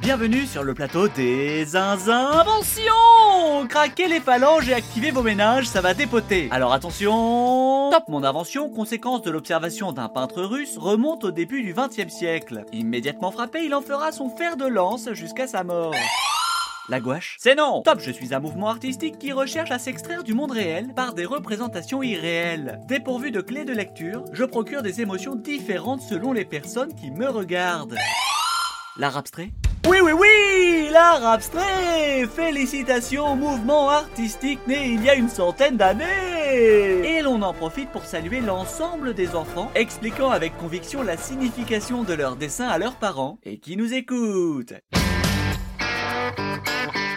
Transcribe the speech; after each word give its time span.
Bienvenue 0.00 0.46
sur 0.46 0.64
le 0.64 0.72
plateau 0.72 1.08
des 1.08 1.76
inventions 1.76 2.90
Craquez 3.68 4.08
les 4.08 4.20
phalanges 4.20 4.66
et 4.70 4.72
activez 4.72 5.10
vos 5.10 5.22
ménages, 5.22 5.68
ça 5.68 5.82
va 5.82 5.92
dépoter. 5.92 6.48
Alors 6.50 6.72
attention 6.72 7.90
Top 7.90 8.04
Mon 8.08 8.24
invention, 8.24 8.70
conséquence 8.70 9.20
de 9.20 9.30
l'observation 9.30 9.92
d'un 9.92 10.08
peintre 10.08 10.42
russe, 10.42 10.78
remonte 10.78 11.24
au 11.24 11.30
début 11.30 11.62
du 11.62 11.74
XXe 11.74 12.10
siècle. 12.10 12.64
Immédiatement 12.72 13.30
frappé, 13.30 13.66
il 13.66 13.74
en 13.74 13.82
fera 13.82 14.10
son 14.10 14.30
fer 14.30 14.56
de 14.56 14.64
lance 14.64 15.12
jusqu'à 15.12 15.46
sa 15.46 15.64
mort. 15.64 15.94
La 16.88 16.98
gouache? 16.98 17.36
C'est 17.38 17.54
non 17.54 17.82
Top, 17.82 18.00
je 18.00 18.10
suis 18.10 18.34
un 18.34 18.40
mouvement 18.40 18.70
artistique 18.70 19.18
qui 19.18 19.32
recherche 19.32 19.70
à 19.70 19.78
s'extraire 19.78 20.24
du 20.24 20.32
monde 20.32 20.52
réel 20.52 20.94
par 20.96 21.12
des 21.12 21.26
représentations 21.26 22.02
irréelles. 22.02 22.80
Dépourvu 22.88 23.32
de 23.32 23.42
clés 23.42 23.66
de 23.66 23.74
lecture, 23.74 24.24
je 24.32 24.44
procure 24.44 24.80
des 24.80 25.02
émotions 25.02 25.34
différentes 25.34 26.00
selon 26.00 26.32
les 26.32 26.46
personnes 26.46 26.94
qui 26.94 27.10
me 27.10 27.28
regardent. 27.28 27.98
L'art 28.96 29.18
abstrait? 29.18 29.50
Oui, 29.88 29.98
oui, 30.02 30.12
oui 30.12 30.88
L'art 30.92 31.24
abstrait 31.24 32.26
Félicitations 32.26 33.32
au 33.32 33.36
mouvement 33.36 33.88
artistique 33.90 34.60
né 34.66 34.88
il 34.88 35.04
y 35.04 35.10
a 35.10 35.14
une 35.14 35.28
centaine 35.28 35.76
d'années 35.76 37.18
Et 37.18 37.22
l'on 37.22 37.42
en 37.42 37.52
profite 37.52 37.90
pour 37.90 38.04
saluer 38.04 38.40
l'ensemble 38.40 39.14
des 39.14 39.34
enfants, 39.34 39.70
expliquant 39.74 40.30
avec 40.30 40.56
conviction 40.58 41.02
la 41.02 41.16
signification 41.16 42.02
de 42.02 42.14
leurs 42.14 42.36
dessins 42.36 42.68
à 42.68 42.78
leurs 42.78 42.96
parents, 42.96 43.38
et 43.44 43.58
qui 43.58 43.76
nous 43.76 43.94
écoutent 43.94 44.74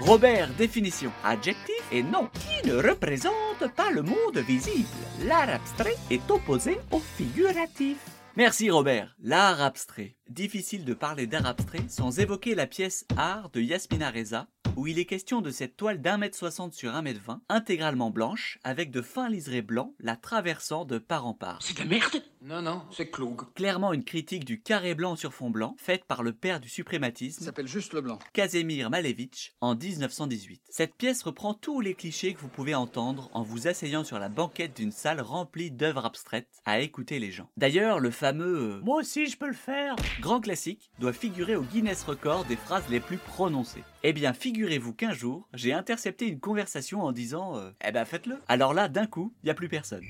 Robert, 0.05 0.49
définition. 0.57 1.11
Adjectif 1.23 1.81
et 1.91 2.03
nom. 2.03 2.29
Qui 2.33 2.67
ne 2.67 2.75
représente 2.75 3.33
pas 3.75 3.89
le 3.89 4.01
monde 4.01 4.37
visible. 4.45 4.87
L'art 5.25 5.49
abstrait 5.49 5.95
est 6.11 6.29
opposé 6.29 6.77
au 6.91 6.99
figuratif. 6.99 8.12
Merci 8.35 8.71
Robert. 8.71 9.15
L'art 9.21 9.61
abstrait. 9.61 10.15
Difficile 10.27 10.85
de 10.85 10.95
parler 10.95 11.27
d'art 11.27 11.45
abstrait 11.45 11.85
sans 11.87 12.17
évoquer 12.17 12.55
la 12.55 12.65
pièce 12.65 13.05
Art 13.15 13.51
de 13.51 13.61
Yasmina 13.61 14.09
Reza, 14.09 14.47
où 14.75 14.87
il 14.87 14.97
est 14.97 15.05
question 15.05 15.41
de 15.41 15.51
cette 15.51 15.77
toile 15.77 16.01
d'un 16.01 16.17
mètre 16.17 16.35
soixante 16.35 16.73
sur 16.73 16.95
un 16.95 17.03
mètre 17.03 17.21
vingt, 17.23 17.43
intégralement 17.47 18.09
blanche, 18.09 18.57
avec 18.63 18.89
de 18.89 19.03
fins 19.03 19.29
liserés 19.29 19.61
blancs 19.61 19.93
la 19.99 20.15
traversant 20.15 20.83
de 20.83 20.97
part 20.97 21.27
en 21.27 21.35
part. 21.35 21.59
C'est 21.61 21.75
de 21.75 21.81
la 21.81 21.85
merde 21.85 22.23
Non, 22.45 22.61
non, 22.61 22.81
c'est 22.91 23.09
Klug. 23.09 23.53
Clairement 23.55 23.93
une 23.93 24.03
critique 24.03 24.43
du 24.43 24.61
carré 24.61 24.95
blanc 24.95 25.15
sur 25.15 25.33
fond 25.33 25.49
blanc, 25.49 25.77
faite 25.77 26.03
par 26.03 26.23
le 26.23 26.33
père 26.33 26.59
du 26.59 26.67
suprématisme, 26.67 27.45
s'appelle 27.45 27.69
juste 27.69 27.93
le 27.93 28.01
blanc. 28.01 28.19
Casimir 28.33 28.89
Malevich, 28.89 29.53
en 29.61 29.75
1918. 29.75 30.61
Cette 30.69 30.93
pièce 30.93 31.23
reprend 31.23 31.53
tous 31.53 31.79
les 31.79 31.93
clichés 31.93 32.33
que 32.33 32.41
vous 32.41 32.49
pouvez 32.49 32.75
entendre 32.75 33.29
en 33.33 33.43
vous 33.43 33.69
asseyant 33.69 34.03
sur 34.03 34.19
la 34.19 34.27
banquette 34.27 34.75
d'une 34.75 34.91
salle 34.91 35.21
remplie 35.21 35.71
d'œuvres 35.71 36.03
abstraites 36.03 36.49
à 36.65 36.81
écouter 36.81 37.17
les 37.19 37.31
gens. 37.31 37.49
D'ailleurs, 37.55 38.01
le 38.01 38.11
fameux 38.11 38.73
euh, 38.73 38.81
Moi 38.83 38.97
aussi 38.99 39.27
je 39.27 39.37
peux 39.37 39.47
le 39.47 39.53
faire 39.53 39.95
grand 40.19 40.41
classique 40.41 40.91
doit 40.99 41.13
figurer 41.13 41.55
au 41.55 41.61
Guinness 41.61 42.03
Record 42.03 42.43
des 42.43 42.57
phrases 42.57 42.89
les 42.89 42.99
plus 42.99 43.19
prononcées. 43.19 43.85
Eh 44.03 44.11
bien, 44.11 44.33
figurez-vous 44.33 44.93
qu'un 44.93 45.13
jour, 45.13 45.47
j'ai 45.53 45.71
intercepté 45.71 46.27
une 46.27 46.41
conversation 46.41 47.03
en 47.03 47.13
disant 47.13 47.55
euh, 47.55 47.71
Eh 47.87 47.93
ben 47.93 48.03
faites-le. 48.03 48.37
Alors 48.49 48.73
là, 48.73 48.89
d'un 48.89 49.07
coup, 49.07 49.33
il 49.43 49.47
y 49.47 49.49
a 49.49 49.53
plus 49.53 49.69
personne. 49.69 50.03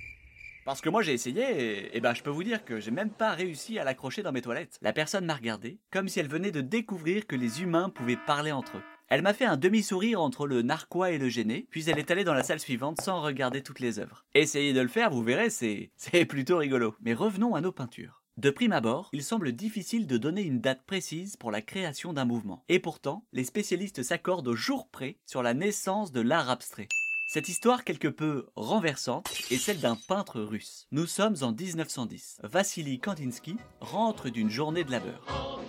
Parce 0.65 0.81
que 0.81 0.89
moi 0.89 1.01
j'ai 1.01 1.13
essayé 1.13 1.41
et, 1.41 1.97
et 1.97 1.99
ben 1.99 2.13
je 2.13 2.23
peux 2.23 2.29
vous 2.29 2.43
dire 2.43 2.63
que 2.63 2.79
j'ai 2.79 2.91
même 2.91 3.09
pas 3.09 3.31
réussi 3.31 3.79
à 3.79 3.83
l'accrocher 3.83 4.23
dans 4.23 4.31
mes 4.31 4.41
toilettes. 4.41 4.77
La 4.81 4.93
personne 4.93 5.25
m'a 5.25 5.35
regardé 5.35 5.79
comme 5.91 6.07
si 6.07 6.19
elle 6.19 6.27
venait 6.27 6.51
de 6.51 6.61
découvrir 6.61 7.27
que 7.27 7.35
les 7.35 7.61
humains 7.61 7.89
pouvaient 7.89 8.17
parler 8.17 8.51
entre 8.51 8.77
eux. 8.77 8.83
Elle 9.09 9.21
m'a 9.21 9.33
fait 9.33 9.45
un 9.45 9.57
demi-sourire 9.57 10.21
entre 10.21 10.47
le 10.47 10.61
narquois 10.61 11.11
et 11.11 11.17
le 11.17 11.29
gêné, 11.29 11.67
puis 11.69 11.87
elle 11.89 11.99
est 11.99 12.09
allée 12.09 12.23
dans 12.23 12.33
la 12.33 12.43
salle 12.43 12.59
suivante 12.59 13.01
sans 13.01 13.21
regarder 13.21 13.61
toutes 13.61 13.79
les 13.79 13.99
œuvres. 13.99 14.25
Essayez 14.33 14.73
de 14.73 14.81
le 14.81 14.87
faire, 14.87 15.11
vous 15.11 15.21
verrez, 15.21 15.49
c'est 15.49 15.91
c'est 15.97 16.25
plutôt 16.25 16.57
rigolo. 16.57 16.95
Mais 17.01 17.13
revenons 17.13 17.55
à 17.55 17.61
nos 17.61 17.71
peintures. 17.71 18.23
De 18.37 18.49
prime 18.49 18.71
abord, 18.71 19.09
il 19.13 19.23
semble 19.23 19.51
difficile 19.51 20.07
de 20.07 20.17
donner 20.17 20.41
une 20.41 20.59
date 20.59 20.83
précise 20.87 21.35
pour 21.35 21.51
la 21.51 21.61
création 21.61 22.13
d'un 22.13 22.25
mouvement. 22.25 22.63
Et 22.67 22.79
pourtant, 22.79 23.23
les 23.31 23.43
spécialistes 23.43 24.01
s'accordent 24.01 24.47
au 24.47 24.55
jour 24.55 24.89
près 24.89 25.17
sur 25.27 25.43
la 25.43 25.53
naissance 25.53 26.11
de 26.11 26.21
l'art 26.21 26.49
abstrait. 26.49 26.87
Cette 27.33 27.49
histoire 27.49 27.83
quelque 27.83 28.07
peu 28.07 28.45
renversante 28.55 29.27
est 29.49 29.57
celle 29.57 29.79
d'un 29.79 29.95
peintre 29.95 30.39
russe. 30.39 30.85
Nous 30.91 31.07
sommes 31.07 31.35
en 31.41 31.51
1910. 31.51 32.37
Vassili 32.43 32.99
Kandinsky 32.99 33.57
rentre 33.79 34.29
d'une 34.29 34.51
journée 34.51 34.83
de 34.83 34.91
labeur. 34.91 35.59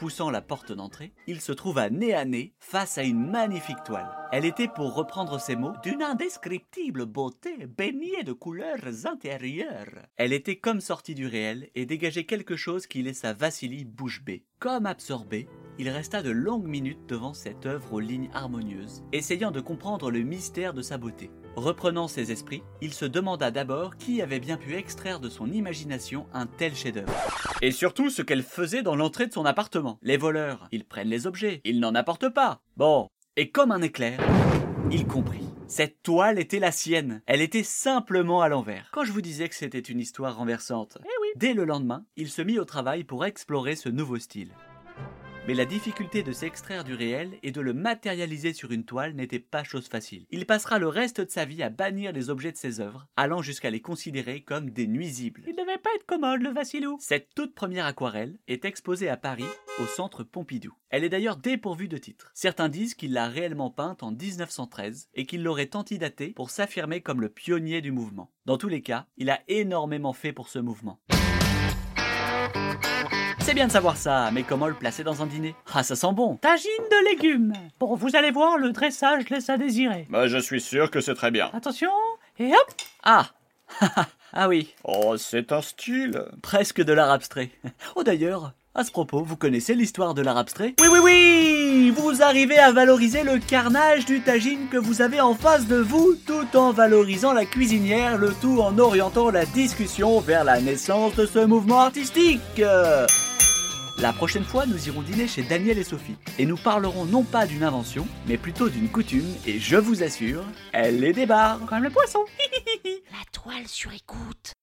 Poussant 0.00 0.30
la 0.30 0.40
porte 0.40 0.72
d'entrée, 0.72 1.12
il 1.26 1.42
se 1.42 1.52
trouva 1.52 1.90
nez 1.90 2.14
à 2.14 2.24
nez 2.24 2.54
face 2.58 2.96
à 2.96 3.02
une 3.02 3.30
magnifique 3.30 3.84
toile. 3.84 4.08
Elle 4.32 4.46
était, 4.46 4.66
pour 4.66 4.94
reprendre 4.94 5.38
ses 5.38 5.56
mots, 5.56 5.74
d'une 5.82 6.02
indescriptible 6.02 7.04
beauté, 7.04 7.66
baignée 7.66 8.22
de 8.24 8.32
couleurs 8.32 8.78
intérieures. 9.04 10.06
Elle 10.16 10.32
était 10.32 10.56
comme 10.56 10.80
sortie 10.80 11.14
du 11.14 11.26
réel 11.26 11.68
et 11.74 11.84
dégageait 11.84 12.24
quelque 12.24 12.56
chose 12.56 12.86
qui 12.86 13.02
laissa 13.02 13.34
Vassili 13.34 13.84
bouche 13.84 14.24
bée. 14.24 14.46
Comme 14.58 14.86
absorbé, 14.86 15.50
il 15.78 15.90
resta 15.90 16.22
de 16.22 16.30
longues 16.30 16.66
minutes 16.66 17.04
devant 17.06 17.34
cette 17.34 17.66
œuvre 17.66 17.92
aux 17.92 18.00
lignes 18.00 18.30
harmonieuses, 18.32 19.04
essayant 19.12 19.50
de 19.50 19.60
comprendre 19.60 20.10
le 20.10 20.22
mystère 20.22 20.72
de 20.72 20.80
sa 20.80 20.96
beauté. 20.96 21.30
Reprenant 21.56 22.08
ses 22.08 22.30
esprits, 22.30 22.62
il 22.80 22.92
se 22.92 23.04
demanda 23.04 23.50
d'abord 23.50 23.96
qui 23.96 24.22
avait 24.22 24.40
bien 24.40 24.56
pu 24.56 24.74
extraire 24.76 25.20
de 25.20 25.28
son 25.28 25.50
imagination 25.50 26.26
un 26.32 26.46
tel 26.46 26.74
chef-d'œuvre. 26.74 27.12
Et 27.60 27.72
surtout 27.72 28.08
ce 28.08 28.22
qu'elle 28.22 28.42
faisait 28.42 28.82
dans 28.82 28.96
l'entrée 28.96 29.26
de 29.26 29.32
son 29.32 29.44
appartement. 29.44 29.98
Les 30.02 30.16
voleurs, 30.16 30.68
ils 30.72 30.84
prennent 30.84 31.08
les 31.08 31.26
objets, 31.26 31.60
ils 31.64 31.80
n'en 31.80 31.94
apportent 31.94 32.32
pas. 32.32 32.60
Bon, 32.76 33.08
et 33.36 33.50
comme 33.50 33.72
un 33.72 33.82
éclair, 33.82 34.20
il 34.90 35.06
comprit. 35.06 35.44
Cette 35.66 36.02
toile 36.02 36.38
était 36.38 36.58
la 36.58 36.72
sienne. 36.72 37.22
Elle 37.26 37.42
était 37.42 37.62
simplement 37.62 38.42
à 38.42 38.48
l'envers. 38.48 38.88
Quand 38.92 39.04
je 39.04 39.12
vous 39.12 39.20
disais 39.20 39.48
que 39.48 39.54
c'était 39.54 39.78
une 39.78 40.00
histoire 40.00 40.36
renversante, 40.36 40.98
eh 41.02 41.20
oui. 41.20 41.28
Dès 41.36 41.54
le 41.54 41.64
lendemain, 41.64 42.04
il 42.16 42.28
se 42.28 42.42
mit 42.42 42.58
au 42.58 42.64
travail 42.64 43.04
pour 43.04 43.24
explorer 43.24 43.76
ce 43.76 43.88
nouveau 43.88 44.18
style. 44.18 44.52
Mais 45.48 45.54
la 45.54 45.64
difficulté 45.64 46.22
de 46.22 46.32
s'extraire 46.32 46.84
du 46.84 46.94
réel 46.94 47.38
et 47.42 47.50
de 47.50 47.62
le 47.62 47.72
matérialiser 47.72 48.52
sur 48.52 48.72
une 48.72 48.84
toile 48.84 49.14
n'était 49.14 49.38
pas 49.38 49.64
chose 49.64 49.88
facile. 49.88 50.26
Il 50.30 50.44
passera 50.44 50.78
le 50.78 50.86
reste 50.86 51.20
de 51.22 51.30
sa 51.30 51.46
vie 51.46 51.62
à 51.62 51.70
bannir 51.70 52.12
les 52.12 52.28
objets 52.28 52.52
de 52.52 52.58
ses 52.58 52.80
œuvres, 52.80 53.06
allant 53.16 53.40
jusqu'à 53.40 53.70
les 53.70 53.80
considérer 53.80 54.42
comme 54.42 54.70
des 54.70 54.86
nuisibles. 54.86 55.42
Il 55.46 55.56
devait 55.56 55.78
pas 55.78 55.90
être 55.96 56.04
commode, 56.04 56.42
le 56.42 56.50
Vassilou. 56.50 56.98
Cette 57.00 57.34
toute 57.34 57.54
première 57.54 57.86
aquarelle 57.86 58.38
est 58.48 58.66
exposée 58.66 59.08
à 59.08 59.16
Paris, 59.16 59.46
au 59.80 59.86
centre 59.86 60.24
Pompidou. 60.24 60.74
Elle 60.90 61.04
est 61.04 61.08
d'ailleurs 61.08 61.38
dépourvue 61.38 61.88
de 61.88 61.96
titre. 61.96 62.30
Certains 62.34 62.68
disent 62.68 62.94
qu'il 62.94 63.14
l'a 63.14 63.28
réellement 63.28 63.70
peinte 63.70 64.02
en 64.02 64.12
1913 64.12 65.08
et 65.14 65.24
qu'il 65.24 65.42
l'aurait 65.42 65.74
antidatée 65.74 66.32
pour 66.34 66.50
s'affirmer 66.50 67.00
comme 67.00 67.22
le 67.22 67.30
pionnier 67.30 67.80
du 67.80 67.92
mouvement. 67.92 68.30
Dans 68.44 68.58
tous 68.58 68.68
les 68.68 68.82
cas, 68.82 69.06
il 69.16 69.30
a 69.30 69.40
énormément 69.48 70.12
fait 70.12 70.32
pour 70.32 70.48
ce 70.48 70.58
mouvement. 70.58 71.00
C'est 73.50 73.54
bien 73.56 73.66
de 73.66 73.72
savoir 73.72 73.96
ça, 73.96 74.30
mais 74.32 74.44
comment 74.44 74.68
le 74.68 74.74
placer 74.74 75.02
dans 75.02 75.22
un 75.22 75.26
dîner? 75.26 75.56
Ah, 75.74 75.82
ça 75.82 75.96
sent 75.96 76.12
bon 76.12 76.36
Tagine 76.36 76.70
de 76.88 77.10
légumes. 77.10 77.52
Bon, 77.80 77.96
vous 77.96 78.14
allez 78.14 78.30
voir, 78.30 78.58
le 78.58 78.70
dressage 78.70 79.28
laisse 79.28 79.50
à 79.50 79.58
désirer. 79.58 80.06
Bah, 80.08 80.28
je 80.28 80.38
suis 80.38 80.60
sûr 80.60 80.88
que 80.88 81.00
c'est 81.00 81.14
très 81.16 81.32
bien. 81.32 81.50
Attention, 81.52 81.90
et 82.38 82.46
hop 82.46 82.72
Ah 83.02 83.26
Ah 84.32 84.46
oui, 84.48 84.72
Oh, 84.84 85.16
c'est 85.18 85.50
un 85.50 85.62
style. 85.62 86.22
presque 86.42 86.80
de 86.80 86.92
l'art 86.92 87.10
abstrait. 87.10 87.50
Oh 87.96 88.04
d'ailleurs, 88.04 88.52
à 88.76 88.84
ce 88.84 88.92
propos, 88.92 89.24
vous 89.24 89.34
connaissez 89.34 89.74
l'histoire 89.74 90.14
de 90.14 90.22
l'art 90.22 90.38
abstrait? 90.38 90.76
Oui, 90.80 90.86
oui, 90.88 91.00
oui 91.02 91.90
Vous 91.96 92.22
arrivez 92.22 92.58
à 92.60 92.70
valoriser 92.70 93.24
le 93.24 93.38
carnage 93.40 94.06
du 94.06 94.20
tagine 94.20 94.68
que 94.70 94.76
vous 94.78 95.02
avez 95.02 95.20
en 95.20 95.34
face 95.34 95.66
de 95.66 95.74
vous, 95.78 96.14
tout 96.24 96.56
en 96.56 96.70
valorisant 96.70 97.32
la 97.32 97.46
cuisinière, 97.46 98.16
le 98.16 98.32
tout 98.40 98.60
en 98.60 98.78
orientant 98.78 99.32
la 99.32 99.44
discussion 99.44 100.20
vers 100.20 100.44
la 100.44 100.60
naissance 100.60 101.16
de 101.16 101.26
ce 101.26 101.44
mouvement 101.44 101.80
artistique 101.80 102.40
Euh, 102.60 103.08
La 104.00 104.14
prochaine 104.14 104.44
fois, 104.44 104.64
nous 104.64 104.88
irons 104.88 105.02
dîner 105.02 105.28
chez 105.28 105.42
Daniel 105.42 105.76
et 105.76 105.84
Sophie, 105.84 106.16
et 106.38 106.46
nous 106.46 106.56
parlerons 106.56 107.04
non 107.04 107.22
pas 107.22 107.46
d'une 107.46 107.62
invention, 107.62 108.08
mais 108.26 108.38
plutôt 108.38 108.70
d'une 108.70 108.88
coutume, 108.88 109.26
et 109.46 109.58
je 109.58 109.76
vous 109.76 110.02
assure, 110.02 110.42
elle 110.72 111.00
les 111.00 111.12
débarre 111.12 111.60
Comme 111.66 111.82
le 111.82 111.90
poisson. 111.90 112.20
La 112.84 113.24
toile 113.30 113.66
sur 113.66 113.92
écoute. 113.92 114.54